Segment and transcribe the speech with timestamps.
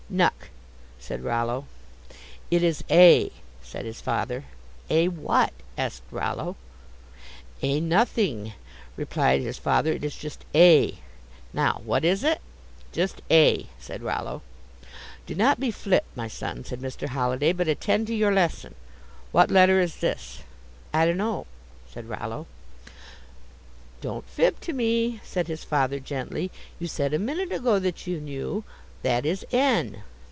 [0.13, 0.49] "Nuck,"
[0.99, 1.67] said Rollo.
[2.51, 3.31] "It is A,"
[3.63, 4.43] said his father.
[4.89, 6.57] "A what?" asked Rollo.
[7.61, 8.51] "A nothing,"
[8.97, 10.99] replied his father, "it is just A.
[11.53, 12.41] Now, what is it?"
[12.91, 14.41] "Just A," said Rollo.
[15.25, 17.07] "Do not be flip, my son," said Mr.
[17.07, 18.75] Holliday, "but attend to your lesson.
[19.31, 20.43] What letter is this?"
[20.93, 21.47] "I dunno,"
[21.89, 22.47] said Rollo.
[24.01, 28.19] "Don't fib to me," said his father, gently, "you said a minute ago that you
[28.19, 28.65] knew.
[29.03, 30.03] That is N."